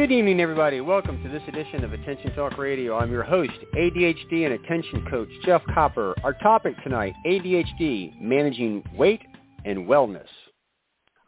Good 0.00 0.12
evening, 0.12 0.40
everybody. 0.40 0.80
Welcome 0.80 1.22
to 1.22 1.28
this 1.28 1.42
edition 1.46 1.84
of 1.84 1.92
Attention 1.92 2.34
Talk 2.34 2.56
Radio. 2.56 2.96
I'm 2.96 3.12
your 3.12 3.22
host, 3.22 3.52
ADHD 3.74 4.46
and 4.46 4.54
Attention 4.54 5.06
Coach 5.10 5.28
Jeff 5.44 5.60
Copper. 5.74 6.14
Our 6.24 6.32
topic 6.32 6.74
tonight, 6.82 7.12
ADHD, 7.26 8.18
managing 8.18 8.82
weight 8.96 9.20
and 9.66 9.86
wellness. 9.86 10.24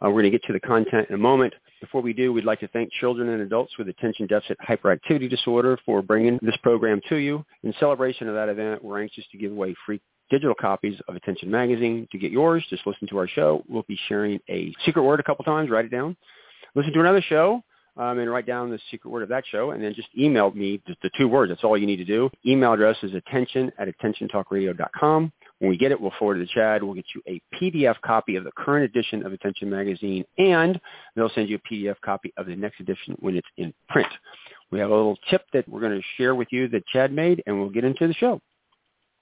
Uh, 0.00 0.08
we're 0.08 0.22
going 0.22 0.24
to 0.24 0.30
get 0.30 0.42
to 0.44 0.54
the 0.54 0.60
content 0.60 1.06
in 1.10 1.14
a 1.14 1.18
moment. 1.18 1.52
Before 1.82 2.00
we 2.00 2.14
do, 2.14 2.32
we'd 2.32 2.46
like 2.46 2.60
to 2.60 2.68
thank 2.68 2.90
children 2.92 3.28
and 3.28 3.42
adults 3.42 3.76
with 3.76 3.88
attention 3.88 4.26
deficit 4.26 4.56
hyperactivity 4.66 5.28
disorder 5.28 5.78
for 5.84 6.00
bringing 6.00 6.38
this 6.40 6.56
program 6.62 7.02
to 7.10 7.16
you. 7.16 7.44
In 7.64 7.74
celebration 7.78 8.26
of 8.26 8.34
that 8.34 8.48
event, 8.48 8.82
we're 8.82 9.02
anxious 9.02 9.24
to 9.32 9.36
give 9.36 9.52
away 9.52 9.74
free 9.84 10.00
digital 10.30 10.54
copies 10.58 10.98
of 11.08 11.14
Attention 11.14 11.50
Magazine. 11.50 12.08
To 12.10 12.16
get 12.16 12.32
yours, 12.32 12.64
just 12.70 12.86
listen 12.86 13.06
to 13.08 13.18
our 13.18 13.28
show. 13.28 13.62
We'll 13.68 13.84
be 13.86 14.00
sharing 14.08 14.40
a 14.48 14.72
secret 14.86 15.02
word 15.02 15.20
a 15.20 15.24
couple 15.24 15.44
times. 15.44 15.68
Write 15.68 15.84
it 15.84 15.90
down. 15.90 16.16
Listen 16.74 16.94
to 16.94 17.00
another 17.00 17.20
show 17.20 17.62
um, 17.96 18.18
and 18.18 18.30
write 18.30 18.46
down 18.46 18.70
the 18.70 18.78
secret 18.90 19.10
word 19.10 19.22
of 19.22 19.28
that 19.28 19.44
show, 19.50 19.70
and 19.72 19.82
then 19.82 19.94
just 19.94 20.08
email 20.18 20.50
me 20.50 20.80
just 20.86 21.00
the 21.02 21.10
two 21.16 21.28
words. 21.28 21.50
That's 21.50 21.64
all 21.64 21.76
you 21.76 21.86
need 21.86 21.96
to 21.96 22.04
do. 22.04 22.30
Email 22.46 22.72
address 22.72 22.96
is 23.02 23.14
attention 23.14 23.70
at 23.78 23.88
attentiontalkradio.com. 23.88 25.32
When 25.58 25.70
we 25.70 25.76
get 25.76 25.92
it, 25.92 26.00
we'll 26.00 26.12
forward 26.18 26.40
it 26.40 26.48
to 26.48 26.58
CHADD. 26.58 26.82
We'll 26.82 26.94
get 26.94 27.04
you 27.14 27.22
a 27.28 27.40
PDF 27.54 28.00
copy 28.00 28.36
of 28.36 28.44
the 28.44 28.52
current 28.56 28.84
edition 28.84 29.24
of 29.24 29.32
Attention 29.32 29.70
Magazine, 29.70 30.24
and 30.38 30.80
they'll 31.14 31.30
send 31.30 31.48
you 31.48 31.58
a 31.58 31.72
PDF 31.72 31.96
copy 32.04 32.32
of 32.36 32.46
the 32.46 32.56
next 32.56 32.80
edition 32.80 33.16
when 33.20 33.36
it's 33.36 33.48
in 33.56 33.72
print. 33.88 34.08
We 34.70 34.80
have 34.80 34.90
a 34.90 34.94
little 34.94 35.18
tip 35.30 35.42
that 35.52 35.68
we're 35.68 35.80
going 35.80 35.98
to 35.98 36.06
share 36.16 36.34
with 36.34 36.48
you 36.50 36.68
that 36.68 36.82
CHADD 36.94 37.12
made, 37.12 37.42
and 37.46 37.60
we'll 37.60 37.68
get 37.68 37.84
into 37.84 38.08
the 38.08 38.14
show. 38.14 38.40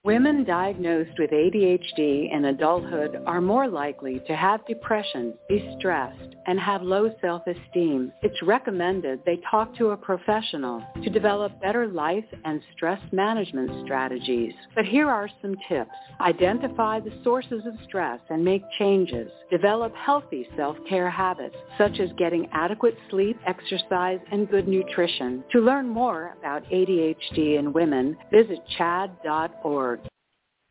Women 0.03 0.45
diagnosed 0.45 1.19
with 1.19 1.31
ADHD 1.31 2.35
in 2.35 2.47
adulthood 2.47 3.23
are 3.27 3.43
more 3.43 3.69
likely 3.69 4.19
to 4.27 4.35
have 4.35 4.67
depression, 4.67 5.35
be 5.47 5.77
stressed, 5.79 6.37
and 6.47 6.59
have 6.59 6.81
low 6.81 7.11
self-esteem. 7.21 8.11
It's 8.23 8.43
recommended 8.43 9.21
they 9.27 9.39
talk 9.51 9.77
to 9.77 9.91
a 9.91 9.99
professional 9.99 10.83
to 11.05 11.11
develop 11.11 11.61
better 11.61 11.87
life 11.87 12.25
and 12.47 12.63
stress 12.75 12.99
management 13.13 13.85
strategies. 13.85 14.55
But 14.75 14.87
here 14.87 15.11
are 15.11 15.29
some 15.43 15.55
tips. 15.69 15.91
Identify 16.23 17.01
the 17.01 17.13
sources 17.23 17.61
of 17.67 17.75
stress 17.85 18.21
and 18.31 18.43
make 18.43 18.63
changes. 18.79 19.31
Develop 19.51 19.95
healthy 19.95 20.49
self-care 20.57 21.11
habits, 21.11 21.57
such 21.77 22.01
as 22.01 22.09
getting 22.17 22.49
adequate 22.53 22.97
sleep, 23.11 23.39
exercise, 23.47 24.21
and 24.33 24.49
good 24.49 24.67
nutrition. 24.67 25.45
To 25.53 25.61
learn 25.61 25.87
more 25.89 26.35
about 26.39 26.65
ADHD 26.71 27.59
in 27.59 27.75
women, 27.75 28.17
visit 28.33 28.61
chadd.org. 28.79 29.90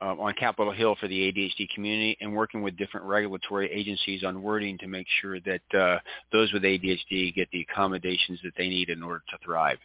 uh, 0.00 0.14
on 0.20 0.34
Capitol 0.34 0.72
Hill 0.72 0.96
for 1.00 1.08
the 1.08 1.32
ADHD 1.32 1.68
community 1.74 2.16
and 2.20 2.34
working 2.34 2.62
with 2.62 2.76
different 2.76 3.06
regulatory 3.06 3.70
agencies 3.70 4.24
on 4.24 4.42
wording 4.42 4.76
to 4.78 4.86
make 4.86 5.06
sure 5.20 5.38
that 5.40 5.78
uh, 5.78 5.98
those 6.32 6.52
with 6.52 6.62
ADHD 6.62 7.34
get 7.34 7.48
the 7.52 7.60
accommodations 7.60 8.38
that 8.42 8.52
they 8.56 8.68
need 8.68 8.90
in 8.90 9.02
order 9.02 9.22
to 9.30 9.38
thrive. 9.44 9.78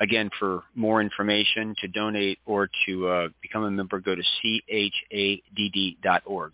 Again, 0.00 0.30
for 0.38 0.62
more 0.74 1.00
information, 1.00 1.74
to 1.80 1.88
donate 1.88 2.38
or 2.46 2.68
to 2.86 3.08
uh, 3.08 3.28
become 3.42 3.64
a 3.64 3.70
member, 3.70 4.00
go 4.00 4.14
to 4.14 4.22
chadd.org. 5.10 6.52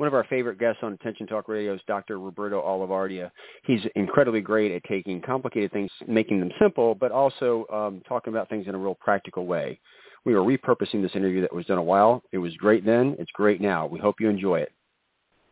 One 0.00 0.06
of 0.06 0.14
our 0.14 0.24
favorite 0.24 0.58
guests 0.58 0.78
on 0.82 0.94
Attention 0.94 1.26
Talk 1.26 1.46
Radio 1.46 1.74
is 1.74 1.80
Dr. 1.86 2.18
Roberto 2.18 2.62
Olivardia. 2.62 3.30
He's 3.64 3.82
incredibly 3.96 4.40
great 4.40 4.72
at 4.72 4.82
taking 4.84 5.20
complicated 5.20 5.72
things, 5.72 5.90
making 6.08 6.40
them 6.40 6.50
simple, 6.58 6.94
but 6.94 7.12
also 7.12 7.66
um, 7.70 8.00
talking 8.08 8.32
about 8.32 8.48
things 8.48 8.66
in 8.66 8.74
a 8.74 8.78
real 8.78 8.94
practical 8.94 9.44
way. 9.44 9.78
We 10.24 10.34
are 10.34 10.40
repurposing 10.40 11.02
this 11.02 11.12
interview 11.14 11.40
that 11.40 11.54
was 11.54 11.66
done 11.66 11.78
a 11.78 11.82
while. 11.82 12.22
It 12.32 12.38
was 12.38 12.54
great 12.56 12.84
then. 12.84 13.16
It's 13.18 13.30
great 13.32 13.60
now. 13.60 13.86
We 13.86 13.98
hope 13.98 14.20
you 14.20 14.28
enjoy 14.28 14.60
it. 14.60 14.72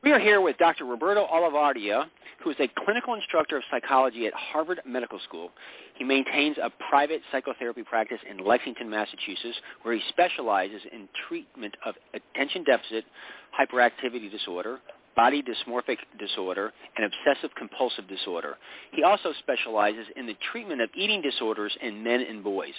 We 0.05 0.13
are 0.13 0.21
here 0.21 0.41
with 0.41 0.57
Dr. 0.59 0.85
Roberto 0.85 1.27
Olivardia, 1.27 2.05
who 2.45 2.51
is 2.51 2.57
a 2.61 2.69
clinical 2.85 3.15
instructor 3.15 3.57
of 3.57 3.65
psychology 3.69 4.27
at 4.27 4.33
Harvard 4.33 4.81
Medical 4.87 5.19
School. 5.25 5.51
He 5.97 6.05
maintains 6.05 6.57
a 6.63 6.71
private 6.89 7.21
psychotherapy 7.33 7.83
practice 7.83 8.21
in 8.31 8.45
Lexington, 8.45 8.89
Massachusetts, 8.89 9.59
where 9.83 9.95
he 9.95 10.01
specializes 10.09 10.83
in 10.93 11.09
treatment 11.29 11.75
of 11.85 11.97
attention 12.15 12.63
deficit 12.63 13.05
hyperactivity 13.59 14.31
disorder, 14.31 14.79
body 15.19 15.43
dysmorphic 15.43 15.99
disorder, 16.19 16.73
and 16.97 17.05
obsessive 17.05 17.51
compulsive 17.57 18.07
disorder. 18.09 18.57
He 18.93 19.03
also 19.03 19.33
specializes 19.41 20.07
in 20.15 20.27
the 20.27 20.37
treatment 20.53 20.81
of 20.81 20.91
eating 20.97 21.21
disorders 21.21 21.77
in 21.83 22.05
men 22.05 22.21
and 22.21 22.45
boys. 22.45 22.75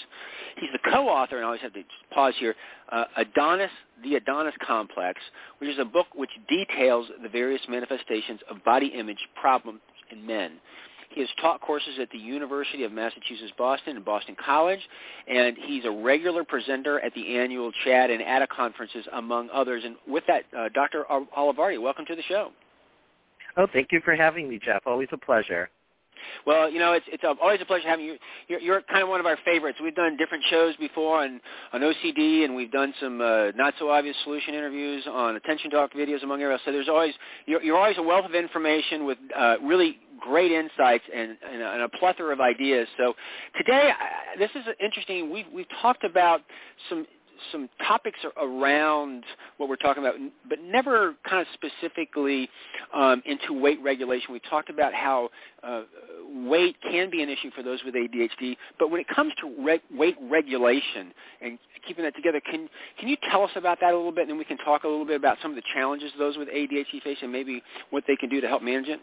He's 0.55 0.69
the 0.71 0.89
co-author, 0.89 1.35
and 1.35 1.43
I 1.43 1.47
always 1.47 1.61
have 1.61 1.73
to 1.73 1.83
pause 2.11 2.33
here, 2.39 2.55
uh, 2.93 3.03
Adonis, 3.17 3.71
The 4.03 4.15
Adonis 4.15 4.53
Complex, 4.65 5.19
which 5.57 5.69
is 5.69 5.79
a 5.79 5.85
book 5.85 6.07
which 6.15 6.31
details 6.47 7.07
the 7.21 7.27
various 7.27 7.61
manifestations 7.67 8.39
of 8.49 8.63
body 8.63 8.87
image 8.87 9.19
problems 9.39 9.81
in 10.09 10.25
men. 10.25 10.53
He 11.09 11.21
has 11.21 11.29
taught 11.41 11.59
courses 11.61 11.97
at 11.99 12.09
the 12.11 12.19
University 12.19 12.83
of 12.83 12.91
Massachusetts 12.91 13.51
Boston 13.57 13.95
and 13.95 14.05
Boston 14.05 14.35
College, 14.43 14.79
and 15.27 15.57
he's 15.65 15.83
a 15.85 15.91
regular 15.91 16.43
presenter 16.43 16.99
at 16.99 17.13
the 17.15 17.37
annual 17.37 17.71
CHADD 17.85 18.11
and 18.11 18.21
ADDA 18.21 18.47
conferences, 18.49 19.05
among 19.13 19.49
others. 19.51 19.83
And 19.85 19.95
with 20.07 20.23
that, 20.27 20.43
uh, 20.57 20.69
Dr. 20.73 21.05
Olivardia, 21.35 21.81
welcome 21.81 22.05
to 22.05 22.15
the 22.15 22.21
show. 22.23 22.51
Oh, 23.57 23.67
thank 23.73 23.91
you 23.91 24.01
for 24.05 24.15
having 24.15 24.47
me, 24.47 24.59
Jeff. 24.63 24.83
Always 24.85 25.09
a 25.11 25.17
pleasure. 25.17 25.69
Well, 26.45 26.69
you 26.69 26.79
know, 26.79 26.93
it's 26.93 27.05
it's 27.09 27.23
always 27.41 27.61
a 27.61 27.65
pleasure 27.65 27.87
having 27.87 28.05
you. 28.05 28.17
You're, 28.47 28.59
you're 28.59 28.81
kind 28.83 29.03
of 29.03 29.09
one 29.09 29.19
of 29.19 29.25
our 29.25 29.37
favorites. 29.45 29.79
We've 29.81 29.95
done 29.95 30.17
different 30.17 30.43
shows 30.49 30.75
before 30.77 31.23
on 31.23 31.41
on 31.73 31.81
OCD, 31.81 32.45
and 32.45 32.55
we've 32.55 32.71
done 32.71 32.93
some 33.01 33.21
uh, 33.21 33.51
not 33.55 33.73
so 33.79 33.89
obvious 33.89 34.15
solution 34.23 34.53
interviews 34.53 35.05
on 35.09 35.35
attention 35.35 35.71
talk 35.71 35.93
videos, 35.93 36.23
among 36.23 36.43
others. 36.43 36.61
So 36.65 36.71
there's 36.71 36.89
always 36.89 37.13
you're, 37.45 37.61
you're 37.61 37.77
always 37.77 37.97
a 37.97 38.03
wealth 38.03 38.25
of 38.25 38.35
information 38.35 39.05
with 39.05 39.17
uh, 39.37 39.55
really 39.63 39.99
great 40.19 40.51
insights 40.51 41.03
and, 41.15 41.37
and, 41.49 41.61
a, 41.61 41.71
and 41.71 41.81
a 41.83 41.89
plethora 41.89 42.33
of 42.33 42.41
ideas. 42.41 42.87
So 42.97 43.13
today, 43.57 43.91
I, 43.97 44.37
this 44.37 44.49
is 44.55 44.63
interesting. 44.83 45.31
We've 45.31 45.45
we've 45.53 45.69
talked 45.81 46.03
about 46.03 46.41
some 46.89 47.05
some 47.51 47.69
topics 47.85 48.19
around 48.41 49.23
what 49.57 49.69
we're 49.69 49.75
talking 49.75 50.03
about, 50.03 50.15
but 50.47 50.59
never 50.61 51.15
kind 51.27 51.41
of 51.41 51.47
specifically 51.53 52.49
um, 52.93 53.21
into 53.25 53.53
weight 53.53 53.81
regulation. 53.83 54.33
We 54.33 54.41
talked 54.49 54.69
about 54.69 54.93
how 54.93 55.29
uh, 55.63 55.83
weight 56.45 56.75
can 56.81 57.09
be 57.09 57.23
an 57.23 57.29
issue 57.29 57.51
for 57.55 57.63
those 57.63 57.79
with 57.83 57.95
ADHD, 57.95 58.57
but 58.77 58.91
when 58.91 59.01
it 59.01 59.07
comes 59.07 59.33
to 59.41 59.63
re- 59.63 59.81
weight 59.91 60.17
regulation 60.21 61.13
and 61.41 61.57
keeping 61.87 62.03
that 62.03 62.15
together, 62.15 62.41
can 62.41 62.69
can 62.99 63.07
you 63.09 63.17
tell 63.31 63.43
us 63.43 63.51
about 63.55 63.79
that 63.81 63.93
a 63.93 63.97
little 63.97 64.11
bit, 64.11 64.21
and 64.21 64.31
then 64.31 64.37
we 64.37 64.45
can 64.45 64.57
talk 64.57 64.83
a 64.83 64.87
little 64.87 65.05
bit 65.05 65.15
about 65.15 65.37
some 65.41 65.51
of 65.51 65.55
the 65.55 65.63
challenges 65.73 66.11
those 66.17 66.37
with 66.37 66.49
ADHD 66.49 67.01
face 67.03 67.17
and 67.21 67.31
maybe 67.31 67.63
what 67.89 68.03
they 68.07 68.15
can 68.15 68.29
do 68.29 68.41
to 68.41 68.47
help 68.47 68.61
manage 68.61 68.87
it? 68.87 68.99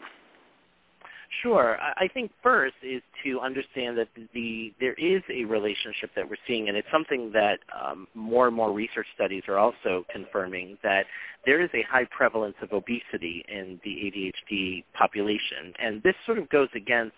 Sure. 1.41 1.77
I 1.79 2.07
think 2.13 2.31
first 2.41 2.75
is 2.81 3.01
to 3.25 3.39
understand 3.41 3.97
that 3.97 4.07
the 4.33 4.73
there 4.79 4.93
is 4.93 5.21
a 5.29 5.43
relationship 5.43 6.09
that 6.15 6.27
we're 6.27 6.37
seeing, 6.47 6.69
and 6.69 6.77
it's 6.77 6.87
something 6.91 7.31
that 7.33 7.59
um, 7.79 8.07
more 8.15 8.47
and 8.47 8.55
more 8.55 8.71
research 8.71 9.07
studies 9.13 9.43
are 9.47 9.57
also 9.57 10.05
confirming 10.11 10.77
that 10.83 11.05
there 11.45 11.61
is 11.61 11.69
a 11.73 11.83
high 11.83 12.05
prevalence 12.15 12.55
of 12.61 12.71
obesity 12.71 13.43
in 13.49 13.79
the 13.83 13.91
ADHD 13.91 14.83
population, 14.97 15.73
and 15.79 16.01
this 16.03 16.15
sort 16.25 16.37
of 16.37 16.47
goes 16.49 16.69
against 16.75 17.15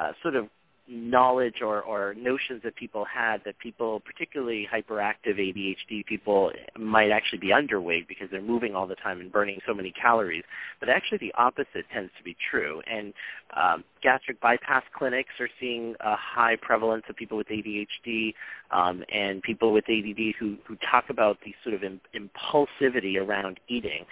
uh, 0.00 0.12
sort 0.22 0.36
of 0.36 0.48
knowledge 0.88 1.56
or, 1.62 1.82
or 1.82 2.14
notions 2.14 2.62
that 2.64 2.76
people 2.76 3.04
had 3.04 3.40
that 3.44 3.58
people, 3.58 4.00
particularly 4.00 4.68
hyperactive 4.72 5.38
ADHD 5.38 6.04
people, 6.06 6.52
might 6.78 7.10
actually 7.10 7.38
be 7.38 7.48
underweight 7.48 8.06
because 8.08 8.28
they're 8.30 8.42
moving 8.42 8.74
all 8.74 8.86
the 8.86 8.94
time 8.96 9.20
and 9.20 9.32
burning 9.32 9.58
so 9.66 9.74
many 9.74 9.92
calories. 10.00 10.44
But 10.78 10.88
actually 10.88 11.18
the 11.18 11.34
opposite 11.36 11.84
tends 11.92 12.10
to 12.18 12.24
be 12.24 12.36
true. 12.50 12.80
And 12.90 13.12
um, 13.56 13.84
gastric 14.02 14.40
bypass 14.40 14.84
clinics 14.96 15.32
are 15.40 15.48
seeing 15.60 15.94
a 16.00 16.14
high 16.16 16.56
prevalence 16.60 17.04
of 17.08 17.16
people 17.16 17.36
with 17.36 17.48
ADHD 17.48 18.34
um, 18.70 19.02
and 19.12 19.42
people 19.42 19.72
with 19.72 19.84
ADD 19.88 20.34
who, 20.38 20.56
who 20.66 20.76
talk 20.90 21.06
about 21.10 21.38
the 21.44 21.54
sort 21.64 21.74
of 21.74 21.82
Im- 21.82 22.00
impulsivity 22.14 23.20
around 23.20 23.58
eating. 23.68 24.04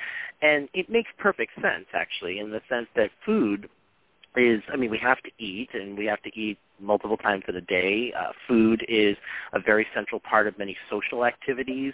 And 0.42 0.68
it 0.74 0.90
makes 0.90 1.10
perfect 1.18 1.52
sense, 1.54 1.86
actually, 1.94 2.38
in 2.38 2.50
the 2.50 2.60
sense 2.68 2.86
that 2.96 3.10
food 3.24 3.68
is, 4.36 4.62
I 4.72 4.76
mean, 4.76 4.90
we 4.90 4.98
have 4.98 5.22
to 5.22 5.30
eat, 5.38 5.70
and 5.74 5.96
we 5.96 6.06
have 6.06 6.22
to 6.22 6.38
eat 6.38 6.58
multiple 6.80 7.16
times 7.16 7.44
in 7.48 7.56
a 7.56 7.60
day. 7.60 8.12
Uh, 8.18 8.32
food 8.48 8.84
is 8.88 9.16
a 9.52 9.60
very 9.60 9.86
central 9.94 10.20
part 10.20 10.46
of 10.46 10.58
many 10.58 10.76
social 10.90 11.24
activities, 11.24 11.92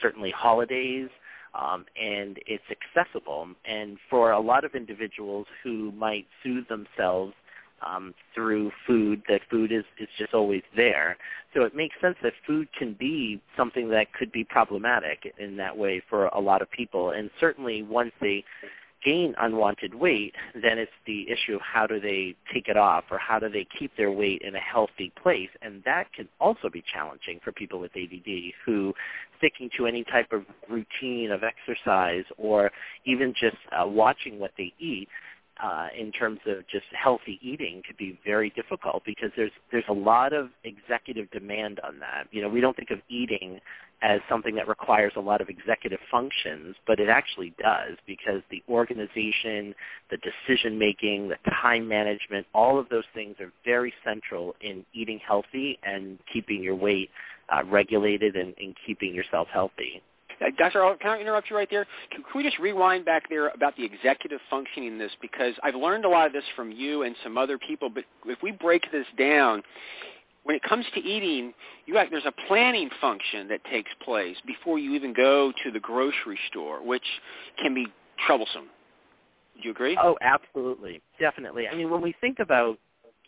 certainly 0.00 0.30
holidays, 0.30 1.08
um, 1.54 1.84
and 2.00 2.38
it's 2.46 2.64
accessible. 2.70 3.46
And 3.64 3.98
for 4.08 4.32
a 4.32 4.40
lot 4.40 4.64
of 4.64 4.74
individuals 4.74 5.46
who 5.62 5.92
might 5.92 6.26
soothe 6.42 6.68
themselves 6.68 7.34
um, 7.86 8.14
through 8.34 8.70
food, 8.86 9.22
that 9.28 9.42
food 9.50 9.72
is, 9.72 9.84
is 9.98 10.08
just 10.16 10.34
always 10.34 10.62
there. 10.76 11.16
So 11.54 11.62
it 11.62 11.74
makes 11.74 11.96
sense 12.00 12.16
that 12.22 12.32
food 12.46 12.68
can 12.78 12.94
be 12.94 13.40
something 13.56 13.90
that 13.90 14.12
could 14.14 14.32
be 14.32 14.44
problematic 14.44 15.34
in 15.38 15.56
that 15.56 15.76
way 15.76 16.02
for 16.08 16.26
a 16.26 16.40
lot 16.40 16.62
of 16.62 16.70
people. 16.70 17.10
And 17.10 17.28
certainly 17.38 17.82
once 17.82 18.12
they 18.20 18.44
gain 19.04 19.34
unwanted 19.40 19.94
weight, 19.94 20.34
then 20.54 20.78
it's 20.78 20.92
the 21.06 21.26
issue 21.30 21.54
of 21.54 21.60
how 21.60 21.86
do 21.86 22.00
they 22.00 22.34
take 22.52 22.68
it 22.68 22.76
off 22.76 23.04
or 23.10 23.18
how 23.18 23.38
do 23.38 23.48
they 23.48 23.66
keep 23.78 23.96
their 23.96 24.10
weight 24.10 24.42
in 24.42 24.54
a 24.54 24.60
healthy 24.60 25.12
place. 25.20 25.48
And 25.60 25.82
that 25.84 26.12
can 26.12 26.28
also 26.40 26.68
be 26.70 26.82
challenging 26.92 27.40
for 27.42 27.52
people 27.52 27.78
with 27.78 27.92
ADD 27.96 28.52
who 28.64 28.94
sticking 29.38 29.70
to 29.76 29.86
any 29.86 30.04
type 30.04 30.32
of 30.32 30.44
routine 30.68 31.30
of 31.30 31.42
exercise 31.42 32.24
or 32.38 32.70
even 33.04 33.34
just 33.38 33.56
uh, 33.72 33.86
watching 33.86 34.38
what 34.38 34.52
they 34.56 34.72
eat 34.78 35.08
uh, 35.62 35.88
in 35.98 36.10
terms 36.12 36.40
of 36.46 36.66
just 36.68 36.86
healthy 36.92 37.38
eating 37.42 37.82
could 37.86 37.96
be 37.96 38.18
very 38.24 38.50
difficult 38.50 39.02
because 39.04 39.30
there's 39.36 39.50
there's 39.70 39.84
a 39.88 39.92
lot 39.92 40.32
of 40.32 40.48
executive 40.64 41.30
demand 41.30 41.80
on 41.84 41.98
that. 42.00 42.26
You 42.30 42.42
know, 42.42 42.48
we 42.48 42.60
don't 42.60 42.76
think 42.76 42.90
of 42.90 43.00
eating 43.08 43.60
as 44.02 44.20
something 44.28 44.56
that 44.56 44.66
requires 44.66 45.12
a 45.16 45.20
lot 45.20 45.40
of 45.40 45.48
executive 45.48 46.00
functions, 46.10 46.74
but 46.86 46.98
it 46.98 47.08
actually 47.08 47.54
does 47.62 47.96
because 48.06 48.42
the 48.50 48.62
organization, 48.68 49.74
the 50.10 50.18
decision 50.18 50.78
making, 50.78 51.28
the 51.28 51.36
time 51.62 51.86
management, 51.86 52.46
all 52.52 52.78
of 52.78 52.88
those 52.88 53.04
things 53.14 53.36
are 53.38 53.52
very 53.64 53.92
central 54.04 54.56
in 54.60 54.84
eating 54.92 55.20
healthy 55.24 55.78
and 55.84 56.18
keeping 56.32 56.62
your 56.62 56.74
weight 56.74 57.10
uh, 57.50 57.62
regulated 57.64 58.34
and, 58.34 58.54
and 58.60 58.74
keeping 58.84 59.14
yourself 59.14 59.46
healthy. 59.52 60.02
Uh, 60.42 60.50
Dr. 60.58 60.96
can 61.00 61.10
I 61.10 61.20
interrupt 61.20 61.50
you 61.50 61.56
right 61.56 61.68
there? 61.70 61.86
Can, 62.10 62.22
can, 62.22 62.32
we 62.34 62.42
just 62.42 62.58
rewind 62.58 63.04
back 63.04 63.28
there 63.28 63.48
about 63.48 63.76
the 63.76 63.84
executive 63.84 64.40
functioning 64.50 64.92
in 64.92 64.98
this? 64.98 65.12
Because 65.20 65.54
I've 65.62 65.74
learned 65.74 66.04
a 66.04 66.08
lot 66.08 66.26
of 66.26 66.32
this 66.32 66.44
from 66.56 66.72
you 66.72 67.02
and 67.02 67.14
some 67.22 67.38
other 67.38 67.58
people, 67.58 67.88
but 67.88 68.04
if 68.26 68.38
we 68.42 68.52
break 68.52 68.90
this 68.90 69.06
down, 69.18 69.62
when 70.44 70.56
it 70.56 70.62
comes 70.62 70.84
to 70.94 71.00
eating, 71.00 71.52
you 71.86 71.96
have, 71.96 72.10
there's 72.10 72.26
a 72.26 72.46
planning 72.48 72.90
function 73.00 73.48
that 73.48 73.64
takes 73.70 73.90
place 74.04 74.36
before 74.46 74.78
you 74.78 74.94
even 74.94 75.12
go 75.12 75.52
to 75.64 75.70
the 75.70 75.80
grocery 75.80 76.38
store, 76.48 76.84
which 76.84 77.06
can 77.60 77.74
be 77.74 77.86
troublesome. 78.26 78.66
Do 79.56 79.62
you 79.62 79.70
agree? 79.70 79.96
Oh, 80.02 80.16
absolutely. 80.20 81.00
Definitely. 81.20 81.68
I 81.68 81.74
mean, 81.76 81.90
when 81.90 82.00
we 82.00 82.14
think 82.20 82.38
about 82.40 82.78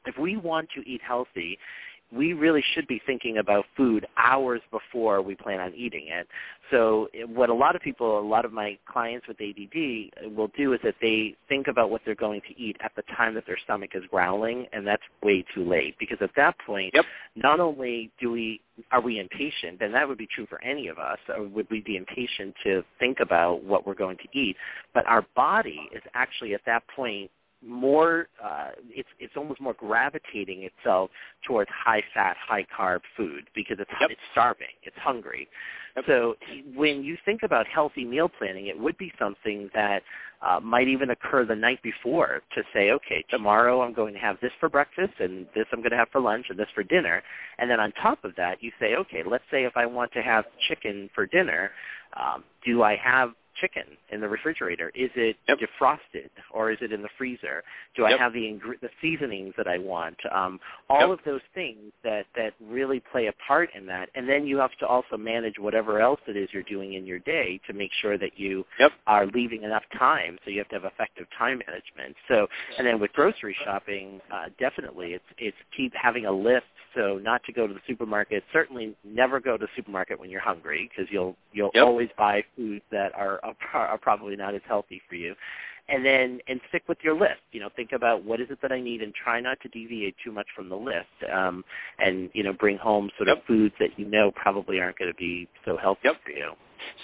if 0.06 0.19
we 0.19 0.37
want 0.37 0.69
to 0.75 0.88
eat 0.88 1.00
healthy, 1.06 1.58
we 2.14 2.32
really 2.32 2.62
should 2.75 2.87
be 2.87 3.00
thinking 3.06 3.38
about 3.38 3.64
food 3.76 4.06
hours 4.16 4.61
before 4.70 5.22
we 5.22 5.34
plan 5.34 5.61
on 5.61 5.75
eating 5.75 6.06
it. 6.08 6.26
So 6.70 7.08
what 7.26 7.50
a 7.50 7.55
lot 7.55 7.76
of 7.76 7.82
people, 7.82 8.19
a 8.19 8.20
lot 8.20 8.44
of 8.44 8.52
my 8.52 8.78
clients 8.90 9.26
with 9.28 9.37
ADD 9.40 10.34
will 10.34 10.50
do 10.56 10.72
is 10.72 10.81
that 10.84 10.94
they 11.00 11.37
think 11.49 11.66
about 11.69 11.90
what 11.90 12.00
they're 12.05 12.14
going 12.14 12.40
to 12.49 12.61
eat 12.61 12.76
at 12.82 12.93
the 12.96 13.02
time 13.16 13.34
that 13.34 13.44
their 13.46 13.58
stomach 13.64 13.90
is 13.94 14.02
growling, 14.11 14.66
and 14.72 14.87
that's 14.87 15.02
way 15.22 15.44
too 15.55 15.69
late 15.69 15.96
because 15.99 16.19
at 16.20 16.31
that 16.37 16.56
point, 16.66 16.93
yep. 16.94 17.05
not 17.37 17.61
only 17.61 18.11
do 18.20 18.31
we 18.31 18.61
are 18.90 19.00
we 19.00 19.20
impatient, 19.20 19.81
and 19.81 19.94
that 19.94 20.08
would 20.08 20.19
be 20.19 20.26
true 20.34 20.46
for 20.49 20.62
any 20.64 20.88
of 20.88 20.99
us, 20.99 21.19
would 21.52 21.66
we 21.70 21.81
be 21.81 21.96
impatient 21.96 22.55
to 22.64 22.82
think 22.99 23.19
about 23.20 23.62
what 23.62 23.87
we're 23.87 23.94
going 23.94 24.16
to 24.16 24.38
eat, 24.38 24.56
but 24.93 25.06
our 25.06 25.25
body 25.37 25.88
is 25.94 26.02
actually 26.14 26.55
at 26.55 26.61
that 26.66 26.82
point 26.96 27.31
more 27.66 28.28
uh, 28.43 28.70
it's 28.88 29.08
it's 29.19 29.34
almost 29.37 29.61
more 29.61 29.75
gravitating 29.75 30.62
itself 30.62 31.11
towards 31.46 31.70
high 31.70 32.02
fat, 32.12 32.37
high 32.38 32.66
carb 32.76 33.00
food 33.16 33.44
because 33.55 33.76
it's 33.81 33.90
yep. 34.00 34.11
it's 34.11 34.20
starving, 34.32 34.75
it's 34.82 34.96
hungry. 34.99 35.49
Yep. 35.96 36.05
So 36.06 36.34
when 36.75 37.02
you 37.02 37.16
think 37.25 37.43
about 37.43 37.66
healthy 37.66 38.05
meal 38.05 38.28
planning, 38.28 38.66
it 38.66 38.78
would 38.78 38.99
be 38.99 39.12
something 39.19 39.70
that 39.75 40.02
uh, 40.43 40.61
might 40.61 40.88
even 40.88 41.11
occur 41.11 41.44
the 41.44 41.55
night 41.55 41.82
before 41.82 42.43
to 42.55 42.62
say, 42.72 42.90
okay, 42.90 43.25
tomorrow 43.31 43.81
I'm 43.81 43.94
going 43.94 44.12
to 44.14 44.20
have 44.20 44.37
this 44.43 44.52
for 44.61 44.69
breakfast 44.69 45.14
and 45.19 45.46
this 45.55 45.64
I'm 45.72 45.81
going 45.81 45.93
to 45.93 45.96
have 45.96 46.08
for 46.11 46.20
lunch 46.20 46.46
and 46.50 46.58
this 46.58 46.69
for 46.75 46.82
dinner. 46.82 47.22
And 47.58 47.70
then 47.70 47.81
on 47.81 47.93
top 47.93 48.25
of 48.25 48.34
that, 48.37 48.62
you 48.62 48.70
say, 48.78 48.94
okay, 48.96 49.22
let's 49.26 49.44
say 49.50 49.64
if 49.64 49.76
I 49.76 49.87
want 49.87 50.12
to 50.12 50.22
have 50.22 50.44
chicken 50.69 51.08
for 51.14 51.26
dinner, 51.26 51.70
um, 52.14 52.44
do 52.64 52.82
I 52.82 52.96
have 52.96 53.31
chicken 53.61 53.85
in 54.11 54.21
the 54.21 54.29
refrigerator? 54.29 54.91
Is 54.95 55.11
it 55.17 55.37
yep. 55.49 55.59
defrosted 55.59 56.31
or 56.51 56.71
is 56.71 56.79
it 56.81 56.93
in 56.93 57.03
the 57.03 57.09
freezer? 57.17 57.62
Do 57.97 58.03
yep. 58.03 58.12
I 58.19 58.23
have 58.23 58.33
the 58.33 58.41
ingre- 58.41 58.81
the 58.81 58.91
seasonings 59.01 59.55
that 59.56 59.67
I 59.67 59.79
want? 59.79 60.17
Um, 60.35 60.61
all 60.89 61.09
yep. 61.09 61.11
of 61.11 61.19
those 61.25 61.41
things 61.55 61.93
that 62.03 62.27
that 62.37 62.55
really 62.61 63.03
play 63.12 63.27
a 63.27 63.33
part 63.47 63.71
in 63.75 63.87
that, 63.87 64.09
and 64.15 64.29
then 64.29 64.47
you 64.47 64.59
have 64.59 64.77
to 64.81 64.87
also 64.87 65.17
manage 65.17 65.59
whatever 65.59 66.01
else 66.01 66.21
it 66.27 66.37
is 66.37 66.49
you're 66.53 66.62
doing 66.65 66.95
in 66.95 67.06
your 67.06 67.21
day 67.21 67.61
to 67.67 67.73
make 67.73 67.91
sure 68.01 68.19
that 68.19 68.39
you 68.39 68.65
are 69.06 69.27
leaving 69.27 69.62
enough 69.62 69.85
time. 69.99 70.39
So 70.45 70.50
you 70.50 70.59
have 70.59 70.69
to 70.69 70.77
have 70.77 70.85
effective 70.85 71.27
time 71.39 71.61
management. 71.67 72.17
So, 72.29 72.47
and 72.79 72.87
then 72.87 73.00
with 73.00 73.12
grocery 73.12 73.57
shopping, 73.65 74.21
uh, 74.33 74.47
definitely 74.59 75.12
it's 75.12 75.25
it's 75.39 75.57
keep 75.77 75.93
having 75.95 76.27
a 76.27 76.33
list 76.33 76.65
so 76.95 77.19
not 77.23 77.43
to 77.45 77.53
go 77.53 77.67
to 77.67 77.75
the 77.75 77.81
supermarket. 77.87 78.45
Certainly 78.53 78.95
never 79.05 79.41
go 79.41 79.57
to 79.57 79.67
the 79.67 79.69
supermarket 79.77 80.19
when 80.19 80.31
you're 80.31 80.41
hungry 80.41 80.89
because 80.91 81.11
you'll 81.12 81.37
you'll 81.53 81.71
always 81.77 82.09
buy 82.17 82.45
foods 82.57 82.85
that 82.91 83.15
are, 83.15 83.44
are 83.44 83.87
are 83.87 83.99
probably 83.99 84.37
not 84.37 84.55
as 84.55 84.62
healthy 84.67 85.00
for 85.08 85.14
you. 85.14 85.35
And 85.87 86.05
then 86.05 86.41
and 86.49 86.61
stick 86.70 86.85
with 86.88 86.99
your 87.02 87.14
list. 87.14 87.43
You 87.52 87.61
know, 87.61 87.69
think 87.76 87.93
about 87.93 88.25
what 88.25 88.41
is 88.41 88.49
it 88.50 88.58
that 88.62 88.73
I 88.73 88.81
need 88.81 89.02
and 89.02 89.12
try 89.14 89.41
not 89.41 89.61
to 89.61 89.69
deviate 89.69 90.17
too 90.25 90.32
much 90.32 90.46
from 90.56 90.70
the 90.70 90.76
list. 90.76 91.32
Um, 91.32 91.62
and 91.99 92.31
you 92.32 92.43
know, 92.43 92.55
bring 92.55 92.79
home 92.79 93.11
sort 93.19 93.29
yep. 93.29 93.38
of 93.38 93.44
foods 93.44 93.75
that 93.81 93.91
you 93.99 94.06
know 94.06 94.32
probably 94.35 94.81
aren't 94.81 94.99
going 94.99 95.11
to 95.11 95.17
be 95.17 95.46
so 95.64 95.76
healthy 95.76 96.00
yep. 96.05 96.17
for 96.25 96.31
you. 96.31 96.52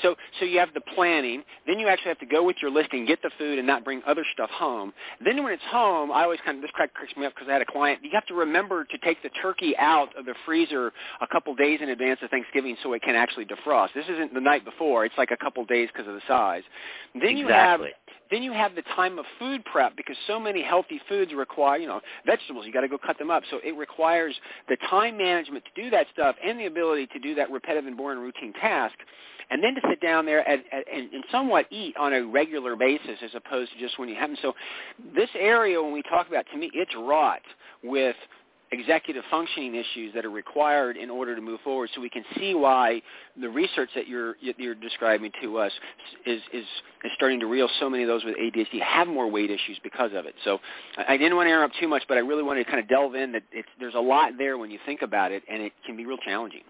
So 0.02 0.14
so 0.38 0.44
you 0.44 0.58
have 0.58 0.72
the 0.74 0.80
planning, 0.94 1.42
then 1.66 1.78
you 1.78 1.88
actually 1.88 2.08
have 2.08 2.18
to 2.18 2.26
go 2.26 2.44
with 2.44 2.56
your 2.60 2.70
list 2.70 2.90
and 2.92 3.06
get 3.06 3.22
the 3.22 3.30
food 3.38 3.58
and 3.58 3.66
not 3.66 3.84
bring 3.84 4.02
other 4.06 4.24
stuff 4.32 4.50
home. 4.50 4.92
Then 5.24 5.42
when 5.42 5.52
it's 5.52 5.62
home, 5.70 6.10
I 6.10 6.24
always 6.24 6.40
kind 6.44 6.58
of 6.58 6.62
this 6.62 6.70
cracks 6.72 6.92
me 7.16 7.26
up 7.26 7.34
because 7.34 7.48
I 7.48 7.52
had 7.52 7.62
a 7.62 7.66
client. 7.66 8.00
You 8.02 8.10
have 8.12 8.26
to 8.26 8.34
remember 8.34 8.84
to 8.84 8.98
take 8.98 9.22
the 9.22 9.30
turkey 9.42 9.76
out 9.78 10.16
of 10.16 10.24
the 10.24 10.34
freezer 10.44 10.92
a 11.20 11.26
couple 11.26 11.54
days 11.54 11.80
in 11.82 11.88
advance 11.88 12.20
of 12.22 12.30
Thanksgiving 12.30 12.76
so 12.82 12.92
it 12.92 13.02
can 13.02 13.14
actually 13.14 13.46
defrost. 13.46 13.88
This 13.94 14.06
isn't 14.08 14.34
the 14.34 14.40
night 14.40 14.64
before; 14.64 15.04
it's 15.04 15.18
like 15.18 15.30
a 15.30 15.36
couple 15.36 15.64
days 15.64 15.88
because 15.92 16.08
of 16.08 16.14
the 16.14 16.22
size. 16.26 16.62
Then 17.14 17.36
exactly. 17.36 17.38
you 17.38 17.48
have 17.48 17.80
then 18.30 18.42
you 18.42 18.52
have 18.52 18.74
the 18.74 18.82
time 18.94 19.18
of 19.18 19.24
food 19.38 19.64
prep 19.64 19.96
because 19.96 20.16
so 20.26 20.38
many 20.38 20.62
healthy 20.62 21.00
foods 21.08 21.32
require, 21.34 21.78
you 21.78 21.86
know, 21.86 22.00
vegetables. 22.26 22.66
You 22.66 22.72
got 22.72 22.82
to 22.82 22.88
go 22.88 22.98
cut 22.98 23.18
them 23.18 23.30
up. 23.30 23.42
So 23.50 23.58
it 23.64 23.76
requires 23.76 24.34
the 24.68 24.76
time 24.88 25.16
management 25.16 25.64
to 25.64 25.82
do 25.82 25.90
that 25.90 26.06
stuff 26.12 26.36
and 26.44 26.58
the 26.58 26.66
ability 26.66 27.08
to 27.08 27.18
do 27.18 27.34
that 27.34 27.50
repetitive 27.50 27.86
and 27.86 27.96
boring 27.96 28.20
routine 28.20 28.52
task 28.54 28.94
and 29.50 29.62
then 29.62 29.74
to 29.74 29.80
sit 29.88 30.00
down 30.00 30.26
there 30.26 30.48
and, 30.48 30.62
and, 30.72 31.12
and 31.12 31.24
somewhat 31.30 31.66
eat 31.70 31.96
on 31.96 32.12
a 32.12 32.24
regular 32.24 32.76
basis 32.76 33.18
as 33.22 33.30
opposed 33.34 33.72
to 33.72 33.78
just 33.78 33.98
when 33.98 34.08
you 34.08 34.14
have 34.14 34.30
them. 34.30 34.38
So 34.40 34.54
this 35.14 35.30
area, 35.38 35.82
when 35.82 35.92
we 35.92 36.02
talk 36.02 36.28
about, 36.28 36.46
to 36.52 36.58
me, 36.58 36.70
it's 36.72 36.94
wrought 36.96 37.42
with 37.82 38.16
executive 38.72 39.24
functioning 39.30 39.74
issues 39.74 40.14
that 40.14 40.24
are 40.24 40.30
required 40.30 40.96
in 40.96 41.10
order 41.10 41.34
to 41.34 41.40
move 41.40 41.60
forward. 41.62 41.90
So 41.94 42.00
we 42.00 42.08
can 42.08 42.24
see 42.36 42.54
why 42.54 43.02
the 43.40 43.48
research 43.48 43.90
that 43.94 44.06
you're 44.06 44.36
you're 44.40 44.74
describing 44.74 45.32
to 45.42 45.58
us 45.58 45.72
is 46.26 46.40
is, 46.52 46.64
is 47.04 47.10
starting 47.16 47.40
to 47.40 47.46
reel 47.46 47.68
so 47.80 47.90
many 47.90 48.04
of 48.04 48.08
those 48.08 48.24
with 48.24 48.36
ADHD 48.36 48.80
have 48.80 49.08
more 49.08 49.28
weight 49.28 49.50
issues 49.50 49.78
because 49.82 50.12
of 50.14 50.26
it. 50.26 50.34
So 50.44 50.58
I 51.08 51.16
didn't 51.16 51.36
want 51.36 51.46
to 51.46 51.50
interrupt 51.50 51.76
too 51.80 51.88
much, 51.88 52.04
but 52.08 52.16
I 52.16 52.20
really 52.20 52.42
wanted 52.42 52.64
to 52.64 52.70
kind 52.70 52.82
of 52.82 52.88
delve 52.88 53.14
in 53.14 53.32
that 53.32 53.42
there's 53.78 53.94
a 53.94 54.00
lot 54.00 54.32
there 54.38 54.58
when 54.58 54.70
you 54.70 54.78
think 54.86 55.02
about 55.02 55.32
it, 55.32 55.42
and 55.50 55.62
it 55.62 55.72
can 55.84 55.96
be 55.96 56.06
real 56.06 56.18
challenging. 56.18 56.62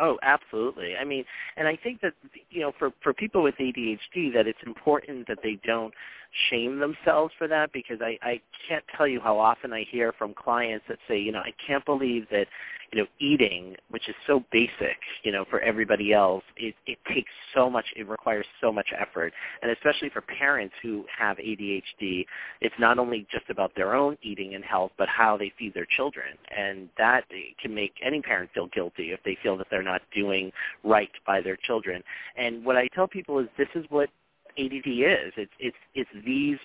Oh, 0.00 0.18
absolutely. 0.22 0.96
I 0.96 1.04
mean, 1.04 1.24
and 1.56 1.68
I 1.68 1.78
think 1.80 2.00
that 2.00 2.14
you 2.50 2.62
know, 2.62 2.72
for 2.78 2.90
for 3.02 3.12
people 3.12 3.42
with 3.42 3.54
ADHD, 3.60 4.32
that 4.34 4.46
it's 4.46 4.58
important 4.66 5.28
that 5.28 5.38
they 5.42 5.58
don't 5.64 5.94
shame 6.50 6.78
themselves 6.78 7.32
for 7.38 7.48
that 7.48 7.72
because 7.72 7.98
I 8.00 8.18
I 8.22 8.40
can't 8.68 8.84
tell 8.96 9.06
you 9.06 9.20
how 9.20 9.38
often 9.38 9.72
I 9.72 9.84
hear 9.90 10.12
from 10.12 10.34
clients 10.34 10.84
that 10.88 10.98
say, 11.08 11.18
you 11.18 11.32
know, 11.32 11.40
I 11.40 11.52
can't 11.66 11.84
believe 11.84 12.26
that 12.30 12.46
you 12.94 13.00
know, 13.00 13.08
eating, 13.18 13.74
which 13.90 14.08
is 14.08 14.14
so 14.24 14.44
basic, 14.52 14.96
you 15.24 15.32
know, 15.32 15.44
for 15.50 15.60
everybody 15.60 16.12
else, 16.12 16.44
it, 16.56 16.76
it 16.86 16.96
takes 17.12 17.30
so 17.52 17.68
much, 17.68 17.84
it 17.96 18.08
requires 18.08 18.46
so 18.60 18.72
much 18.72 18.86
effort. 18.96 19.32
And 19.62 19.72
especially 19.72 20.10
for 20.10 20.20
parents 20.20 20.74
who 20.80 21.04
have 21.18 21.36
ADHD, 21.38 22.24
it's 22.60 22.74
not 22.78 23.00
only 23.00 23.26
just 23.32 23.50
about 23.50 23.72
their 23.74 23.96
own 23.96 24.16
eating 24.22 24.54
and 24.54 24.64
health, 24.64 24.92
but 24.96 25.08
how 25.08 25.36
they 25.36 25.52
feed 25.58 25.74
their 25.74 25.88
children. 25.96 26.38
And 26.56 26.88
that 26.96 27.24
can 27.60 27.74
make 27.74 27.94
any 28.00 28.22
parent 28.22 28.50
feel 28.54 28.68
guilty 28.68 29.10
if 29.10 29.20
they 29.24 29.36
feel 29.42 29.56
that 29.56 29.66
they're 29.70 29.82
not 29.82 30.02
doing 30.14 30.52
right 30.84 31.10
by 31.26 31.40
their 31.40 31.56
children. 31.56 32.00
And 32.36 32.64
what 32.64 32.76
I 32.76 32.86
tell 32.94 33.08
people 33.08 33.40
is 33.40 33.48
this 33.58 33.68
is 33.74 33.84
what 33.88 34.08
ADD 34.58 34.86
is. 34.86 35.32
It's 35.36 35.52
it's 35.58 35.76
it's 35.94 36.10
these 36.24 36.58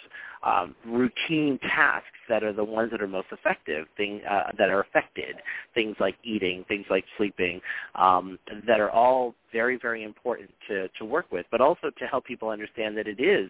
um, 0.43 0.75
routine 0.85 1.59
tasks 1.59 2.07
that 2.29 2.43
are 2.43 2.53
the 2.53 2.63
ones 2.63 2.91
that 2.91 3.01
are 3.01 3.07
most 3.07 3.27
effective, 3.31 3.87
thing 3.97 4.21
uh, 4.29 4.51
that 4.57 4.69
are 4.69 4.81
affected. 4.81 5.35
Things 5.73 5.95
like 5.99 6.15
eating, 6.23 6.65
things 6.67 6.85
like 6.89 7.05
sleeping, 7.17 7.61
um, 7.95 8.39
that 8.67 8.79
are 8.79 8.91
all 8.91 9.35
very 9.51 9.77
very 9.77 10.03
important 10.03 10.49
to 10.67 10.87
to 10.99 11.05
work 11.05 11.31
with, 11.31 11.45
but 11.51 11.61
also 11.61 11.89
to 11.97 12.05
help 12.05 12.25
people 12.25 12.49
understand 12.49 12.97
that 12.97 13.07
it 13.07 13.19
is 13.19 13.49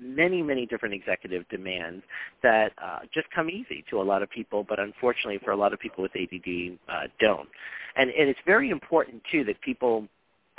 many, 0.00 0.42
many 0.42 0.66
different 0.66 0.94
executive 0.94 1.48
demands 1.48 2.02
that 2.42 2.72
uh, 2.82 3.00
just 3.12 3.26
come 3.34 3.50
easy 3.50 3.84
to 3.90 4.00
a 4.00 4.02
lot 4.02 4.22
of 4.22 4.30
people, 4.30 4.64
but 4.68 4.78
unfortunately 4.78 5.38
for 5.44 5.50
a 5.50 5.56
lot 5.56 5.72
of 5.72 5.78
people 5.78 6.02
with 6.02 6.12
ADD 6.16 6.78
uh, 6.88 7.08
don't. 7.20 7.48
And, 7.96 8.10
and 8.10 8.28
it's 8.28 8.40
very 8.46 8.70
important 8.70 9.22
too 9.30 9.44
that 9.44 9.60
people 9.60 10.06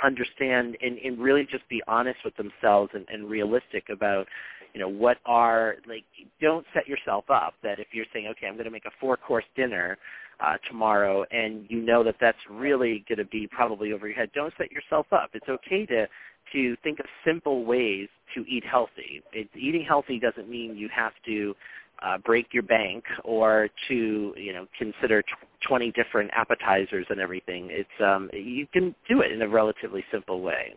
understand 0.04 0.76
and, 0.82 0.98
and 0.98 1.18
really 1.18 1.46
just 1.50 1.68
be 1.68 1.82
honest 1.86 2.18
with 2.24 2.34
themselves 2.36 2.90
and, 2.94 3.06
and 3.12 3.28
realistic 3.28 3.84
about 3.90 4.26
you 4.74 4.80
know 4.80 4.88
what 4.88 5.18
are 5.26 5.76
like 5.88 6.04
don't 6.40 6.64
set 6.72 6.86
yourself 6.86 7.24
up 7.28 7.54
that 7.62 7.80
if 7.80 7.88
you're 7.92 8.06
saying 8.12 8.28
okay 8.30 8.46
i'm 8.46 8.54
going 8.54 8.64
to 8.64 8.70
make 8.70 8.84
a 8.84 8.90
four 9.00 9.16
course 9.16 9.44
dinner 9.56 9.98
uh, 10.40 10.56
tomorrow 10.68 11.24
and 11.30 11.66
you 11.68 11.80
know 11.82 12.02
that 12.02 12.14
that's 12.20 12.38
really 12.48 13.04
going 13.08 13.18
to 13.18 13.24
be 13.26 13.48
probably 13.50 13.92
over 13.92 14.06
your 14.06 14.16
head 14.16 14.30
don't 14.34 14.54
set 14.58 14.70
yourself 14.70 15.06
up. 15.12 15.30
It's 15.34 15.48
okay 15.48 15.86
to 15.86 16.06
to 16.52 16.76
think 16.82 16.98
of 16.98 17.06
simple 17.24 17.64
ways 17.64 18.08
to 18.34 18.44
eat 18.48 18.64
healthy. 18.68 19.22
Eating 19.54 19.84
healthy 19.86 20.18
doesn't 20.18 20.48
mean 20.48 20.76
you 20.76 20.88
have 20.94 21.12
to 21.26 21.54
uh, 22.02 22.18
break 22.18 22.46
your 22.52 22.62
bank 22.62 23.04
or 23.24 23.68
to 23.88 24.34
you 24.36 24.52
know 24.52 24.66
consider 24.78 25.22
tw- 25.22 25.66
20 25.66 25.92
different 25.92 26.30
appetizers 26.34 27.06
and 27.10 27.20
everything 27.20 27.68
it's 27.70 27.88
um 28.04 28.30
you 28.32 28.66
can 28.72 28.94
do 29.08 29.20
it 29.20 29.30
in 29.32 29.42
a 29.42 29.48
relatively 29.48 30.04
simple 30.10 30.40
way 30.40 30.74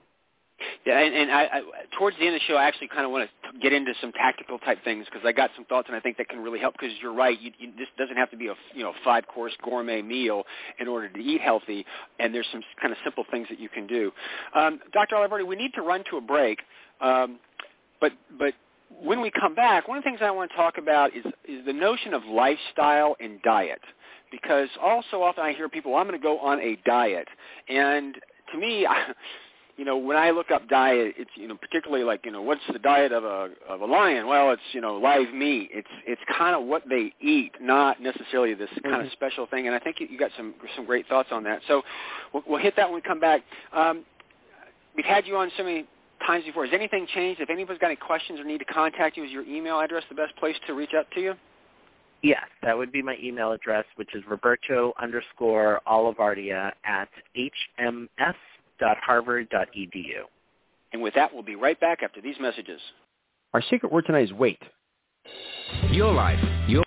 yeah, 0.85 0.99
and, 0.99 1.15
and 1.15 1.31
I, 1.31 1.43
I, 1.43 1.61
towards 1.97 2.17
the 2.17 2.25
end 2.25 2.35
of 2.35 2.41
the 2.41 2.45
show, 2.45 2.57
I 2.57 2.65
actually 2.65 2.87
kind 2.87 3.05
of 3.05 3.11
want 3.11 3.29
to 3.29 3.59
get 3.59 3.73
into 3.73 3.93
some 4.01 4.11
tactical 4.11 4.59
type 4.59 4.83
things 4.83 5.05
because 5.05 5.25
I 5.25 5.31
got 5.31 5.49
some 5.55 5.65
thoughts, 5.65 5.87
and 5.87 5.95
I 5.95 5.99
think 5.99 6.17
that 6.17 6.29
can 6.29 6.39
really 6.39 6.59
help. 6.59 6.75
Because 6.79 6.95
you're 7.01 7.13
right, 7.13 7.39
you, 7.39 7.51
you, 7.57 7.71
this 7.77 7.87
doesn't 7.97 8.17
have 8.17 8.29
to 8.31 8.37
be 8.37 8.47
a 8.47 8.55
you 8.73 8.83
know 8.83 8.93
five 9.03 9.27
course 9.27 9.53
gourmet 9.63 10.01
meal 10.01 10.43
in 10.79 10.87
order 10.87 11.09
to 11.09 11.19
eat 11.19 11.41
healthy, 11.41 11.85
and 12.19 12.33
there's 12.33 12.47
some 12.51 12.61
kind 12.81 12.91
of 12.91 12.97
simple 13.03 13.25
things 13.31 13.47
that 13.49 13.59
you 13.59 13.69
can 13.69 13.87
do. 13.87 14.11
Um, 14.55 14.79
Dr. 14.91 15.15
Olivardia, 15.15 15.47
we 15.47 15.55
need 15.55 15.73
to 15.73 15.81
run 15.81 16.03
to 16.09 16.17
a 16.17 16.21
break, 16.21 16.59
um, 17.01 17.39
but 17.99 18.11
but 18.37 18.53
when 19.01 19.21
we 19.21 19.31
come 19.31 19.55
back, 19.55 19.88
one 19.88 19.97
of 19.97 20.03
the 20.03 20.09
things 20.09 20.19
I 20.21 20.31
want 20.31 20.51
to 20.51 20.57
talk 20.57 20.77
about 20.77 21.15
is 21.15 21.25
is 21.47 21.65
the 21.65 21.73
notion 21.73 22.13
of 22.13 22.23
lifestyle 22.25 23.15
and 23.19 23.41
diet 23.41 23.81
because 24.31 24.69
all 24.81 25.03
so 25.12 25.21
often 25.21 25.43
I 25.43 25.53
hear 25.53 25.69
people, 25.69 25.95
I'm 25.95 26.07
going 26.07 26.19
to 26.19 26.23
go 26.23 26.39
on 26.39 26.59
a 26.59 26.77
diet, 26.85 27.27
and 27.69 28.15
to 28.51 28.57
me, 28.57 28.85
I, 28.85 29.13
you 29.77 29.85
know, 29.85 29.97
when 29.97 30.17
I 30.17 30.29
look 30.31 30.51
up 30.51 30.67
diet, 30.67 31.15
it's 31.17 31.31
you 31.35 31.47
know 31.47 31.55
particularly 31.55 32.03
like 32.03 32.25
you 32.25 32.31
know 32.31 32.41
what's 32.41 32.62
the 32.71 32.79
diet 32.79 33.12
of 33.12 33.23
a 33.23 33.50
of 33.67 33.81
a 33.81 33.85
lion? 33.85 34.27
Well, 34.27 34.51
it's 34.51 34.62
you 34.71 34.81
know 34.81 34.97
live 34.97 35.33
meat. 35.33 35.69
It's 35.73 35.88
it's 36.05 36.21
kind 36.38 36.55
of 36.55 36.63
what 36.63 36.83
they 36.89 37.13
eat, 37.21 37.53
not 37.62 38.01
necessarily 38.01 38.53
this 38.53 38.69
kind 38.83 38.95
mm-hmm. 38.95 39.05
of 39.05 39.12
special 39.13 39.47
thing. 39.47 39.67
And 39.67 39.75
I 39.75 39.79
think 39.79 40.00
you, 40.00 40.07
you 40.09 40.19
got 40.19 40.31
some 40.38 40.53
some 40.75 40.85
great 40.85 41.07
thoughts 41.07 41.29
on 41.31 41.43
that. 41.43 41.62
So 41.67 41.81
we'll, 42.33 42.43
we'll 42.47 42.62
hit 42.62 42.75
that 42.75 42.88
when 42.88 42.95
we 42.95 43.01
come 43.01 43.19
back. 43.19 43.41
Um, 43.71 44.05
we've 44.95 45.05
had 45.05 45.25
you 45.25 45.38
on 45.38 45.51
so 45.57 45.63
many 45.63 45.85
times 46.25 46.45
before. 46.45 46.65
Has 46.65 46.73
anything 46.73 47.07
changed? 47.13 47.41
If 47.41 47.49
anyone's 47.49 47.79
got 47.79 47.87
any 47.87 47.95
questions 47.95 48.39
or 48.39 48.43
need 48.43 48.59
to 48.59 48.65
contact 48.65 49.17
you, 49.17 49.23
is 49.23 49.31
your 49.31 49.43
email 49.43 49.79
address 49.79 50.03
the 50.09 50.15
best 50.15 50.35
place 50.37 50.55
to 50.67 50.73
reach 50.73 50.91
out 50.97 51.05
to 51.15 51.21
you? 51.21 51.33
Yes, 52.21 52.43
that 52.61 52.77
would 52.77 52.91
be 52.91 53.01
my 53.01 53.17
email 53.21 53.51
address, 53.51 53.85
which 53.97 54.15
is 54.15 54.23
Roberto 54.29 54.93
underscore 55.01 55.81
Olivardia 55.85 56.71
at 56.85 57.09
hms.harvard.edu. 57.35 58.29
And 60.93 61.01
with 61.01 61.13
that, 61.15 61.33
we'll 61.33 61.43
be 61.43 61.55
right 61.55 61.77
back 61.79 62.01
after 62.01 62.21
these 62.21 62.35
messages. 62.39 62.79
Our 63.53 63.61
secret 63.69 63.91
word 63.91 64.05
tonight 64.05 64.23
is 64.23 64.31
wait. 64.31 64.61
Your 65.91 66.13
life, 66.13 66.39
your 66.67 66.81